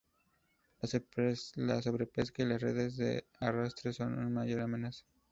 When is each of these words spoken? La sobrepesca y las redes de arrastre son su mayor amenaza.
La 1.57 1.79
sobrepesca 1.83 2.41
y 2.41 2.47
las 2.47 2.59
redes 2.59 2.97
de 2.97 3.27
arrastre 3.39 3.93
son 3.93 4.15
su 4.15 4.31
mayor 4.31 4.61
amenaza. 4.61 5.05